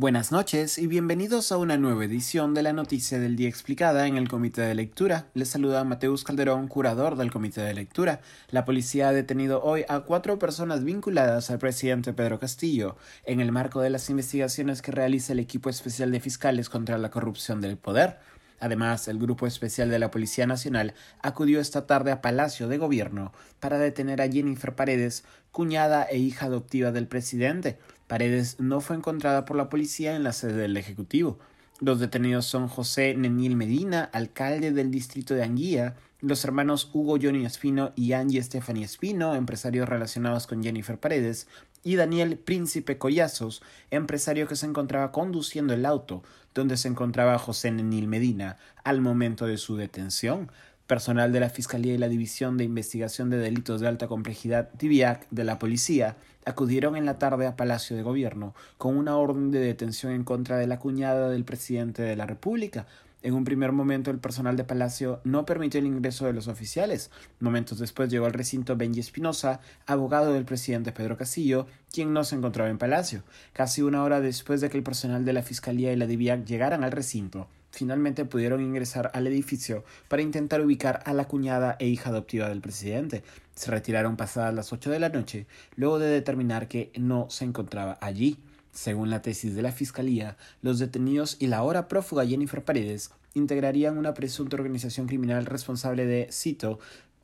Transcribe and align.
Buenas 0.00 0.30
noches 0.30 0.78
y 0.78 0.86
bienvenidos 0.86 1.50
a 1.50 1.56
una 1.56 1.76
nueva 1.76 2.04
edición 2.04 2.54
de 2.54 2.62
la 2.62 2.72
Noticia 2.72 3.18
del 3.18 3.34
Día 3.34 3.48
Explicada 3.48 4.06
en 4.06 4.16
el 4.16 4.28
Comité 4.28 4.60
de 4.60 4.76
Lectura. 4.76 5.26
Les 5.34 5.48
saluda 5.48 5.82
Mateus 5.82 6.22
Calderón, 6.22 6.68
curador 6.68 7.16
del 7.16 7.32
Comité 7.32 7.62
de 7.62 7.74
Lectura. 7.74 8.20
La 8.52 8.64
policía 8.64 9.08
ha 9.08 9.12
detenido 9.12 9.60
hoy 9.60 9.84
a 9.88 9.98
cuatro 10.02 10.38
personas 10.38 10.84
vinculadas 10.84 11.50
al 11.50 11.58
presidente 11.58 12.12
Pedro 12.12 12.38
Castillo 12.38 12.94
en 13.24 13.40
el 13.40 13.50
marco 13.50 13.80
de 13.80 13.90
las 13.90 14.08
investigaciones 14.08 14.82
que 14.82 14.92
realiza 14.92 15.32
el 15.32 15.40
equipo 15.40 15.68
especial 15.68 16.12
de 16.12 16.20
fiscales 16.20 16.68
contra 16.68 16.96
la 16.96 17.10
corrupción 17.10 17.60
del 17.60 17.76
poder. 17.76 18.20
Además, 18.60 19.08
el 19.08 19.18
Grupo 19.18 19.46
Especial 19.46 19.90
de 19.90 19.98
la 19.98 20.10
Policía 20.10 20.46
Nacional 20.46 20.94
acudió 21.22 21.60
esta 21.60 21.86
tarde 21.86 22.10
a 22.10 22.20
Palacio 22.20 22.68
de 22.68 22.78
Gobierno 22.78 23.32
para 23.60 23.78
detener 23.78 24.20
a 24.20 24.28
Jennifer 24.30 24.74
Paredes, 24.74 25.24
cuñada 25.52 26.04
e 26.04 26.18
hija 26.18 26.46
adoptiva 26.46 26.92
del 26.92 27.06
presidente, 27.06 27.78
Paredes 28.08 28.58
no 28.58 28.80
fue 28.80 28.96
encontrada 28.96 29.44
por 29.44 29.56
la 29.56 29.68
policía 29.68 30.16
en 30.16 30.24
la 30.24 30.32
sede 30.32 30.54
del 30.54 30.78
Ejecutivo. 30.78 31.38
Los 31.80 32.00
detenidos 32.00 32.44
son 32.46 32.66
José 32.66 33.14
Nenil 33.14 33.54
Medina, 33.54 34.10
alcalde 34.12 34.72
del 34.72 34.90
distrito 34.90 35.34
de 35.34 35.44
Anguía, 35.44 35.94
los 36.20 36.44
hermanos 36.44 36.90
Hugo 36.92 37.18
Johnny 37.22 37.46
Espino 37.46 37.92
y 37.94 38.14
Angie 38.14 38.42
Stephanie 38.42 38.84
Espino, 38.84 39.36
empresarios 39.36 39.88
relacionados 39.88 40.48
con 40.48 40.60
Jennifer 40.60 40.98
Paredes, 40.98 41.46
y 41.84 41.94
Daniel 41.94 42.36
Príncipe 42.36 42.98
Collazos, 42.98 43.62
empresario 43.92 44.48
que 44.48 44.56
se 44.56 44.66
encontraba 44.66 45.12
conduciendo 45.12 45.72
el 45.72 45.86
auto 45.86 46.24
donde 46.52 46.76
se 46.76 46.88
encontraba 46.88 47.38
José 47.38 47.70
Nenil 47.70 48.08
Medina 48.08 48.56
al 48.82 49.00
momento 49.00 49.46
de 49.46 49.56
su 49.56 49.76
detención. 49.76 50.50
Personal 50.88 51.32
de 51.32 51.40
la 51.40 51.50
Fiscalía 51.50 51.92
y 51.92 51.98
la 51.98 52.08
División 52.08 52.56
de 52.56 52.64
Investigación 52.64 53.28
de 53.28 53.36
Delitos 53.36 53.82
de 53.82 53.88
Alta 53.88 54.08
Complejidad, 54.08 54.70
DIVIAC, 54.72 55.26
de 55.30 55.44
la 55.44 55.58
Policía, 55.58 56.16
acudieron 56.46 56.96
en 56.96 57.04
la 57.04 57.18
tarde 57.18 57.46
a 57.46 57.56
Palacio 57.56 57.94
de 57.94 58.02
Gobierno 58.02 58.54
con 58.78 58.96
una 58.96 59.18
orden 59.18 59.50
de 59.50 59.60
detención 59.60 60.12
en 60.12 60.24
contra 60.24 60.56
de 60.56 60.66
la 60.66 60.78
cuñada 60.78 61.28
del 61.28 61.44
presidente 61.44 62.00
de 62.00 62.16
la 62.16 62.24
República. 62.24 62.86
En 63.20 63.34
un 63.34 63.44
primer 63.44 63.72
momento 63.72 64.10
el 64.10 64.16
personal 64.16 64.56
de 64.56 64.64
Palacio 64.64 65.20
no 65.24 65.44
permitió 65.44 65.78
el 65.78 65.86
ingreso 65.86 66.24
de 66.24 66.32
los 66.32 66.48
oficiales. 66.48 67.10
Momentos 67.38 67.78
después 67.78 68.08
llegó 68.08 68.24
al 68.24 68.32
recinto 68.32 68.74
Benji 68.74 69.00
Espinosa, 69.00 69.60
abogado 69.84 70.32
del 70.32 70.46
presidente 70.46 70.92
Pedro 70.92 71.18
Castillo, 71.18 71.66
quien 71.92 72.14
no 72.14 72.24
se 72.24 72.36
encontraba 72.36 72.70
en 72.70 72.78
Palacio. 72.78 73.24
Casi 73.52 73.82
una 73.82 74.04
hora 74.04 74.22
después 74.22 74.62
de 74.62 74.70
que 74.70 74.78
el 74.78 74.84
personal 74.84 75.26
de 75.26 75.34
la 75.34 75.42
Fiscalía 75.42 75.92
y 75.92 75.96
la 75.96 76.06
DIVIAC 76.06 76.46
llegaran 76.46 76.82
al 76.82 76.92
recinto, 76.92 77.46
finalmente 77.70 78.24
pudieron 78.24 78.60
ingresar 78.60 79.10
al 79.14 79.26
edificio 79.26 79.84
para 80.08 80.22
intentar 80.22 80.60
ubicar 80.60 81.02
a 81.04 81.12
la 81.12 81.26
cuñada 81.26 81.76
e 81.78 81.86
hija 81.86 82.10
adoptiva 82.10 82.48
del 82.48 82.60
presidente. 82.60 83.22
Se 83.54 83.70
retiraron 83.70 84.16
pasadas 84.16 84.54
las 84.54 84.72
ocho 84.72 84.90
de 84.90 85.00
la 85.00 85.08
noche, 85.08 85.46
luego 85.76 85.98
de 85.98 86.08
determinar 86.08 86.68
que 86.68 86.92
no 86.96 87.28
se 87.30 87.44
encontraba 87.44 87.98
allí. 88.00 88.38
Según 88.72 89.10
la 89.10 89.22
tesis 89.22 89.54
de 89.54 89.62
la 89.62 89.72
Fiscalía, 89.72 90.36
los 90.62 90.78
detenidos 90.78 91.36
y 91.40 91.48
la 91.48 91.58
ahora 91.58 91.88
prófuga 91.88 92.26
Jennifer 92.26 92.64
Paredes 92.64 93.10
integrarían 93.34 93.98
una 93.98 94.14
presunta 94.14 94.56
organización 94.56 95.06
criminal 95.06 95.46
responsable 95.46 96.06
de, 96.06 96.28
cito, 96.30 96.78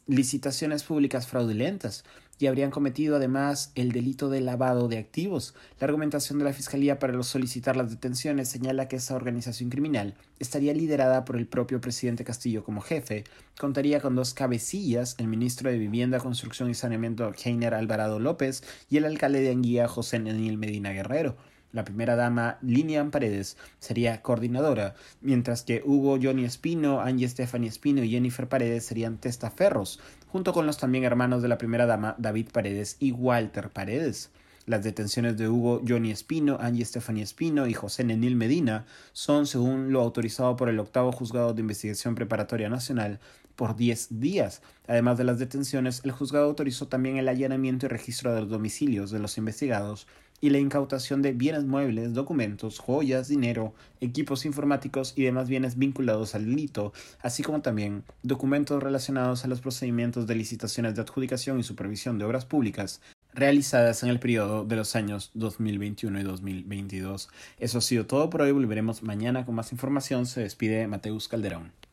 licitaciones 0.07 0.83
públicas 0.85 1.27
fraudulentas, 1.27 2.05
y 2.39 2.47
habrían 2.47 2.71
cometido 2.71 3.17
además 3.17 3.73
el 3.75 3.93
delito 3.93 4.29
de 4.29 4.41
lavado 4.41 4.89
de 4.89 4.99
activos. 4.99 5.55
La 5.81 5.87
argumentación 5.87 6.39
de 6.39 6.45
la 6.45 6.53
Fiscalía 6.53 6.99
para 6.99 7.23
solicitar 7.23 7.77
las 7.77 7.91
detenciones 7.91 8.49
señala 8.49 8.89
que 8.89 8.97
esa 8.97 9.15
organización 9.15 9.71
criminal 9.71 10.15
estaría 10.39 10.75
liderada 10.75 11.25
por 11.25 11.37
el 11.37 11.47
propio 11.47 11.81
presidente 11.81 12.25
Castillo 12.25 12.65
como 12.65 12.81
jefe, 12.81 13.25
contaría 13.59 14.01
con 14.01 14.15
dos 14.17 14.35
cabecillas, 14.35 15.15
el 15.19 15.29
ministro 15.29 15.71
de 15.71 15.79
Vivienda, 15.79 16.19
Construcción 16.19 16.71
y 16.71 16.75
Saneamiento 16.75 17.33
Heiner 17.45 17.75
Alvarado 17.75 18.19
López 18.19 18.63
y 18.91 18.97
el 18.97 19.05
alcalde 19.05 19.41
de 19.41 19.51
Anguía 19.51 19.89
José 19.89 20.19
Daniel 20.19 20.59
Medina 20.59 20.91
Guerrero. 20.91 21.37
La 21.75 21.85
primera 21.85 22.15
dama, 22.15 22.57
Lilian 22.63 23.11
Paredes, 23.11 23.57
sería 23.81 24.23
coordinadora, 24.23 24.95
mientras 25.21 25.65
que 25.65 25.83
Hugo 25.85 26.21
Johnny 26.23 26.45
Espino, 26.45 27.01
Angie 27.01 27.29
Stephanie 27.29 27.69
Espino 27.69 28.05
y 28.05 28.11
Jennifer 28.11 28.49
Paredes 28.49 28.87
serían 28.87 29.19
testaferros, 29.19 29.99
junto 30.29 30.53
con 30.53 30.67
los 30.67 30.79
también 30.79 31.03
hermanos 31.03 31.43
de 31.43 31.49
la 31.49 31.59
primera 31.59 31.87
dama, 31.87 32.15
David 32.17 32.51
Paredes 32.53 32.97
y 33.01 33.11
Walter 33.11 33.71
Paredes. 33.71 34.31
Las 34.67 34.83
detenciones 34.83 35.37
de 35.37 35.49
Hugo 35.49 35.83
Johnny 35.87 36.11
Espino, 36.11 36.57
Angie 36.59 36.87
Stephanie 36.87 37.23
Espino 37.23 37.67
y 37.67 37.75
José 37.75 38.03
Nenil 38.03 38.35
Medina 38.35 38.87
son, 39.13 39.47
según 39.47 39.93
lo 39.93 40.01
autorizado 40.01 40.57
por 40.57 40.71
el 40.71 40.79
octavo 40.79 41.13
juzgado 41.13 41.53
de 41.53 41.61
investigación 41.61 42.15
preparatoria 42.15 42.71
nacional, 42.71 43.21
por 43.57 43.77
10 43.77 44.21
días. 44.21 44.63
Además 44.87 45.19
de 45.19 45.25
las 45.25 45.39
detenciones, 45.39 46.01
el 46.05 46.13
juzgado 46.13 46.47
autorizó 46.47 46.89
también 46.89 47.19
el 47.19 47.29
allanamiento 47.29 47.85
y 47.85 47.91
registro 47.91 48.35
de 48.35 48.41
los 48.41 48.51
domicilios 48.51 49.11
de 49.11 49.19
los 49.19 49.37
investigados 49.37 50.07
y 50.41 50.51
la 50.51 50.59
incautación 50.59 51.23
de 51.23 51.33
bienes 51.33 51.65
muebles, 51.65 52.13
documentos, 52.13 52.79
joyas, 52.79 53.29
dinero, 53.29 53.73
equipos 54.01 54.45
informáticos 54.45 55.15
y 55.17 55.23
demás 55.23 55.49
bienes 55.49 55.79
vinculados 55.79 56.35
al 56.35 56.45
delito, 56.45 56.93
así 57.21 57.43
como 57.43 57.63
también 57.63 58.05
documentos 58.23 58.83
relacionados 58.83 59.45
a 59.45 59.49
los 59.49 59.61
procedimientos 59.61 60.27
de 60.27 60.35
licitaciones 60.35 60.95
de 60.95 61.03
adjudicación 61.03 61.59
y 61.59 61.63
supervisión 61.63 62.19
de 62.19 62.25
obras 62.25 62.45
públicas 62.45 63.01
realizadas 63.35 64.03
en 64.03 64.09
el 64.09 64.21
periodo 64.21 64.65
de 64.65 64.77
los 64.77 64.97
años 64.97 65.31
2021 65.35 66.21
y 66.21 66.23
2022. 66.23 67.29
Eso 67.59 67.79
ha 67.79 67.81
sido 67.81 68.07
todo 68.07 68.31
por 68.31 68.43
hoy. 68.43 68.53
Volveremos 68.53 69.03
mañana 69.03 69.45
con 69.45 69.55
más 69.55 69.73
información. 69.73 70.27
Se 70.27 70.41
despide 70.41 70.87
Mateus 70.87 71.29
Calderón. 71.29 71.84